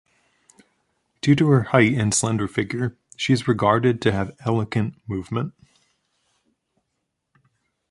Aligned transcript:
Due 1.21 1.35
to 1.35 1.47
her 1.49 1.61
height 1.61 1.93
and 1.93 2.11
slender 2.11 2.47
figure, 2.47 2.97
she 3.17 3.33
is 3.33 3.47
regarded 3.47 4.01
to 4.01 4.11
have 4.11 4.35
elegant 4.43 4.95
movement. 5.07 5.53